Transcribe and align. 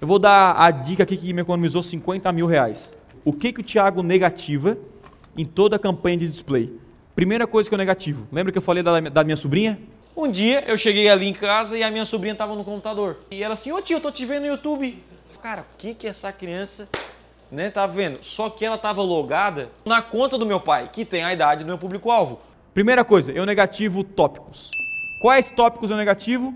Eu 0.00 0.08
vou 0.08 0.18
dar 0.18 0.58
a 0.58 0.70
dica 0.70 1.02
aqui 1.02 1.14
que 1.14 1.30
me 1.30 1.42
economizou 1.42 1.82
50 1.82 2.32
mil 2.32 2.46
reais. 2.46 2.94
O 3.22 3.34
que, 3.34 3.52
que 3.52 3.60
o 3.60 3.62
Thiago 3.62 4.02
negativa 4.02 4.78
em 5.36 5.44
toda 5.44 5.76
a 5.76 5.78
campanha 5.78 6.16
de 6.16 6.28
display? 6.28 6.72
Primeira 7.14 7.46
coisa 7.46 7.68
que 7.68 7.74
eu 7.74 7.78
negativo. 7.78 8.26
Lembra 8.32 8.50
que 8.50 8.56
eu 8.56 8.62
falei 8.62 8.82
da, 8.82 8.98
da 8.98 9.22
minha 9.22 9.36
sobrinha? 9.36 9.78
Um 10.16 10.26
dia 10.26 10.64
eu 10.66 10.78
cheguei 10.78 11.10
ali 11.10 11.26
em 11.26 11.34
casa 11.34 11.76
e 11.76 11.82
a 11.82 11.90
minha 11.90 12.06
sobrinha 12.06 12.32
estava 12.32 12.54
no 12.54 12.64
computador. 12.64 13.18
E 13.30 13.42
ela 13.42 13.52
assim, 13.52 13.72
ô 13.72 13.82
tio, 13.82 13.98
eu 13.98 14.00
tô 14.00 14.10
te 14.10 14.24
vendo 14.24 14.44
no 14.44 14.46
YouTube. 14.46 14.96
Cara, 15.42 15.66
o 15.74 15.76
que 15.76 15.92
que 15.92 16.06
essa 16.06 16.32
criança, 16.32 16.88
né, 17.52 17.68
tá 17.68 17.86
vendo? 17.86 18.24
Só 18.24 18.48
que 18.48 18.64
ela 18.64 18.76
estava 18.76 19.02
logada 19.02 19.68
na 19.84 20.00
conta 20.00 20.38
do 20.38 20.46
meu 20.46 20.60
pai, 20.60 20.88
que 20.90 21.04
tem 21.04 21.22
a 21.22 21.30
idade 21.30 21.62
do 21.62 21.68
meu 21.68 21.76
público-alvo. 21.76 22.40
Primeira 22.72 23.04
coisa, 23.04 23.32
eu 23.32 23.44
negativo 23.44 24.02
tópicos. 24.02 24.70
Quais 25.20 25.50
tópicos 25.50 25.90
eu 25.90 25.96
negativo? 25.98 26.54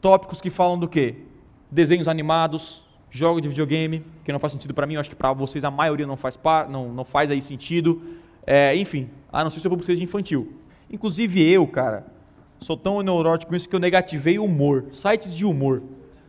Tópicos 0.00 0.40
que 0.40 0.50
falam 0.50 0.76
do 0.76 0.88
quê? 0.88 1.29
Desenhos 1.70 2.08
animados, 2.08 2.82
jogos 3.10 3.42
de 3.42 3.48
videogame, 3.48 4.04
que 4.24 4.32
não 4.32 4.38
faz 4.38 4.52
sentido 4.52 4.72
para 4.72 4.86
mim, 4.86 4.94
eu 4.94 5.00
acho 5.00 5.10
que 5.10 5.16
para 5.16 5.32
vocês 5.32 5.64
a 5.64 5.70
maioria 5.70 6.06
não 6.06 6.16
faz, 6.16 6.36
par, 6.36 6.68
não, 6.68 6.92
não 6.92 7.04
faz 7.04 7.30
aí 7.30 7.40
sentido. 7.40 8.02
É, 8.46 8.74
enfim, 8.76 9.08
a 9.32 9.42
não 9.44 9.50
ser 9.50 9.60
se 9.60 9.68
eu 9.68 9.82
seja 9.82 10.02
infantil. 10.02 10.54
Inclusive 10.90 11.42
eu, 11.42 11.66
cara, 11.66 12.06
sou 12.58 12.76
tão 12.76 13.00
neurótico 13.02 13.50
com 13.50 13.56
isso 13.56 13.68
que 13.68 13.74
eu 13.74 13.80
negativei 13.80 14.38
humor, 14.38 14.86
sites 14.90 15.34
de 15.34 15.44
humor. 15.44 15.82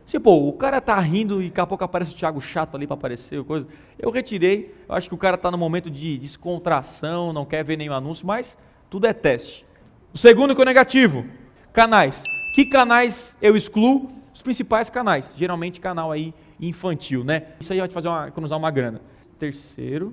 Se, 0.04 0.18
pô, 0.18 0.48
o 0.48 0.52
cara 0.52 0.80
tá 0.80 0.98
rindo 0.98 1.42
e 1.42 1.48
daqui 1.48 1.60
a 1.60 1.66
pouco 1.66 1.84
aparece 1.84 2.12
o 2.12 2.16
Thiago 2.16 2.40
chato 2.40 2.76
ali 2.76 2.86
para 2.86 2.94
aparecer, 2.94 3.42
coisa. 3.44 3.66
Eu 3.98 4.10
retirei, 4.10 4.74
eu 4.88 4.94
acho 4.94 5.08
que 5.08 5.14
o 5.14 5.18
cara 5.18 5.38
tá 5.38 5.50
no 5.50 5.58
momento 5.58 5.90
de 5.90 6.18
descontração, 6.18 7.32
não 7.32 7.44
quer 7.44 7.64
ver 7.64 7.76
nenhum 7.76 7.92
anúncio, 7.92 8.26
mas 8.26 8.58
tudo 8.90 9.06
é 9.06 9.12
teste. 9.12 9.64
O 10.12 10.18
segundo 10.18 10.54
que 10.54 10.60
é 10.60 10.64
o 10.64 10.66
negativo, 10.66 11.24
canais. 11.72 12.24
Que 12.54 12.66
canais 12.66 13.36
eu 13.40 13.56
excluo? 13.56 14.21
Os 14.42 14.44
principais 14.44 14.90
canais, 14.90 15.36
geralmente 15.38 15.80
canal 15.80 16.10
aí 16.10 16.34
infantil, 16.60 17.22
né? 17.22 17.44
Isso 17.60 17.72
aí 17.72 17.78
vai 17.78 17.86
te 17.86 17.94
fazer 17.94 18.08
uma, 18.08 18.26
economizar 18.26 18.58
uma 18.58 18.72
grana. 18.72 19.00
Terceiro, 19.38 20.12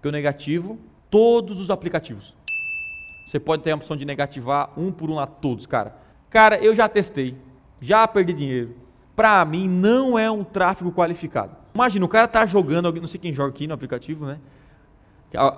que 0.00 0.08
é 0.08 0.10
o 0.10 0.12
negativo, 0.12 0.78
todos 1.10 1.60
os 1.60 1.68
aplicativos. 1.68 2.34
Você 3.26 3.38
pode 3.38 3.62
ter 3.62 3.72
a 3.72 3.74
opção 3.74 3.94
de 3.94 4.06
negativar 4.06 4.70
um 4.78 4.90
por 4.90 5.10
um 5.10 5.18
a 5.18 5.26
todos, 5.26 5.66
cara. 5.66 5.94
Cara, 6.30 6.56
eu 6.56 6.74
já 6.74 6.88
testei, 6.88 7.36
já 7.78 8.08
perdi 8.08 8.32
dinheiro. 8.32 8.74
Para 9.14 9.44
mim 9.44 9.68
não 9.68 10.18
é 10.18 10.30
um 10.30 10.42
tráfego 10.42 10.90
qualificado. 10.90 11.54
Imagina, 11.74 12.06
o 12.06 12.08
cara 12.08 12.26
tá 12.26 12.46
jogando, 12.46 12.90
não 12.90 13.06
sei 13.06 13.20
quem 13.20 13.34
joga 13.34 13.50
aqui 13.50 13.66
no 13.66 13.74
aplicativo, 13.74 14.24
né? 14.24 14.40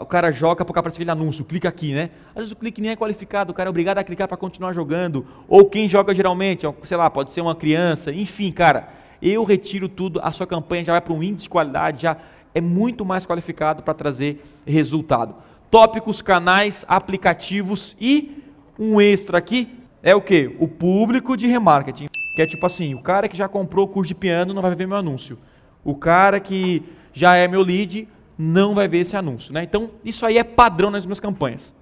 O 0.00 0.06
cara 0.06 0.30
joga, 0.30 0.64
porque 0.64 0.78
aparece 0.78 0.96
aquele 0.96 1.10
anúncio, 1.10 1.44
clica 1.44 1.68
aqui, 1.68 1.94
né? 1.94 2.10
Às 2.30 2.36
vezes 2.36 2.52
o 2.52 2.56
clique 2.56 2.80
nem 2.80 2.90
é 2.90 2.96
qualificado, 2.96 3.52
o 3.52 3.54
cara 3.54 3.68
é 3.68 3.70
obrigado 3.70 3.98
a 3.98 4.04
clicar 4.04 4.28
para 4.28 4.36
continuar 4.36 4.72
jogando. 4.72 5.26
Ou 5.46 5.64
quem 5.66 5.88
joga 5.88 6.14
geralmente, 6.14 6.66
sei 6.84 6.96
lá, 6.96 7.08
pode 7.08 7.32
ser 7.32 7.40
uma 7.40 7.54
criança, 7.54 8.12
enfim, 8.12 8.50
cara. 8.50 8.88
Eu 9.20 9.42
retiro 9.44 9.88
tudo, 9.88 10.20
a 10.22 10.30
sua 10.30 10.46
campanha 10.46 10.84
já 10.84 10.92
vai 10.92 11.00
para 11.00 11.12
um 11.12 11.22
índice 11.22 11.44
de 11.44 11.48
qualidade, 11.48 12.02
já 12.02 12.16
é 12.54 12.60
muito 12.60 13.04
mais 13.04 13.26
qualificado 13.26 13.82
para 13.82 13.92
trazer 13.94 14.42
resultado 14.64 15.34
tópicos, 15.70 16.22
canais, 16.22 16.84
aplicativos 16.88 17.96
e 18.00 18.42
um 18.78 19.00
extra 19.00 19.38
aqui 19.38 19.68
é 20.02 20.14
o 20.14 20.20
que? 20.20 20.54
O 20.58 20.68
público 20.68 21.36
de 21.36 21.46
remarketing. 21.46 22.06
Que 22.36 22.42
é 22.42 22.46
tipo 22.46 22.64
assim, 22.64 22.94
o 22.94 23.02
cara 23.02 23.28
que 23.28 23.36
já 23.36 23.48
comprou 23.48 23.84
o 23.84 23.88
curso 23.88 24.08
de 24.08 24.14
piano 24.14 24.54
não 24.54 24.62
vai 24.62 24.74
ver 24.74 24.86
meu 24.86 24.96
anúncio. 24.96 25.38
O 25.84 25.94
cara 25.94 26.38
que 26.38 26.82
já 27.12 27.34
é 27.34 27.48
meu 27.48 27.62
lead 27.62 28.08
não 28.38 28.74
vai 28.74 28.86
ver 28.86 29.00
esse 29.00 29.16
anúncio. 29.16 29.52
Né? 29.52 29.64
Então, 29.64 29.90
isso 30.04 30.24
aí 30.24 30.38
é 30.38 30.44
padrão 30.44 30.90
nas 30.90 31.04
minhas 31.04 31.18
campanhas. 31.18 31.74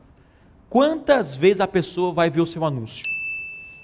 Quantas 0.70 1.34
vezes 1.34 1.60
a 1.60 1.68
pessoa 1.68 2.12
vai 2.12 2.30
ver 2.30 2.40
o 2.40 2.46
seu 2.46 2.64
anúncio? 2.64 3.04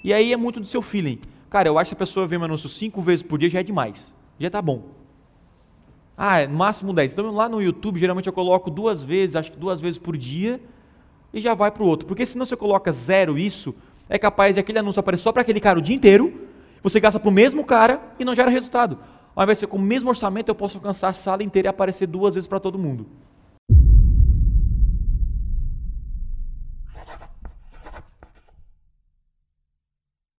E 0.03 0.11
aí 0.11 0.33
é 0.33 0.37
muito 0.37 0.59
do 0.59 0.65
seu 0.65 0.81
feeling. 0.81 1.19
Cara, 1.49 1.69
eu 1.69 1.77
acho 1.77 1.91
que 1.91 1.95
a 1.95 1.97
pessoa 1.97 2.27
vê 2.27 2.37
meu 2.37 2.45
anúncio 2.45 2.67
cinco 2.67 3.01
vezes 3.01 3.21
por 3.21 3.37
dia 3.37 3.49
já 3.49 3.59
é 3.59 3.63
demais. 3.63 4.13
Já 4.39 4.49
tá 4.49 4.61
bom. 4.61 4.83
Ah, 6.17 6.39
é 6.39 6.47
máximo 6.47 6.93
10. 6.93 7.13
Então 7.13 7.31
lá 7.31 7.47
no 7.47 7.61
YouTube, 7.61 7.99
geralmente 7.99 8.27
eu 8.27 8.33
coloco 8.33 8.69
duas 8.69 9.01
vezes, 9.01 9.35
acho 9.35 9.51
que 9.51 9.57
duas 9.57 9.79
vezes 9.79 9.97
por 9.97 10.17
dia, 10.17 10.59
e 11.33 11.39
já 11.39 11.53
vai 11.53 11.71
para 11.71 11.83
o 11.83 11.87
outro. 11.87 12.07
Porque 12.07 12.25
se 12.25 12.37
não 12.37 12.45
você 12.45 12.55
coloca 12.55 12.91
zero 12.91 13.37
isso, 13.37 13.73
é 14.09 14.17
capaz 14.17 14.55
de 14.55 14.59
aquele 14.59 14.79
anúncio 14.79 14.99
aparecer 14.99 15.23
só 15.23 15.31
para 15.31 15.41
aquele 15.41 15.59
cara 15.59 15.79
o 15.79 15.81
dia 15.81 15.95
inteiro, 15.95 16.47
você 16.81 16.99
gasta 16.99 17.19
para 17.19 17.29
o 17.29 17.31
mesmo 17.31 17.63
cara 17.63 18.01
e 18.19 18.25
não 18.25 18.35
gera 18.35 18.49
resultado. 18.49 18.99
Ao 19.35 19.43
invés 19.43 19.57
de 19.57 19.61
ser 19.61 19.67
com 19.67 19.77
o 19.77 19.81
mesmo 19.81 20.09
orçamento, 20.09 20.49
eu 20.49 20.55
posso 20.55 20.77
alcançar 20.77 21.07
a 21.07 21.13
sala 21.13 21.43
inteira 21.43 21.67
e 21.67 21.69
aparecer 21.69 22.07
duas 22.07 22.35
vezes 22.35 22.47
para 22.47 22.59
todo 22.59 22.77
mundo. 22.77 23.07